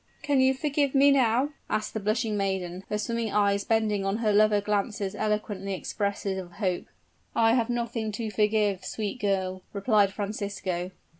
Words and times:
"Can 0.23 0.41
you 0.41 0.55
forgive 0.55 0.95
me 0.95 1.11
now?" 1.11 1.49
asked 1.69 1.93
the 1.93 1.99
blushing 1.99 2.35
maiden, 2.35 2.83
her 2.89 2.97
swimming 2.97 3.31
eyes 3.31 3.63
bending 3.63 4.03
on 4.03 4.17
her 4.17 4.33
lover 4.33 4.59
glances 4.59 5.13
eloquently 5.13 5.75
expressive 5.75 6.39
of 6.43 6.53
hope. 6.53 6.87
"I 7.35 7.53
have 7.53 7.69
nothing 7.69 8.11
to 8.13 8.31
forgive, 8.31 8.83
sweet 8.83 9.21
girl," 9.21 9.61
replied 9.73 10.11
Francisco. 10.11 10.89